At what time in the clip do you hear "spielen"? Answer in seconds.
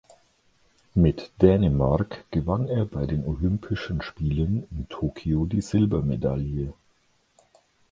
4.01-4.67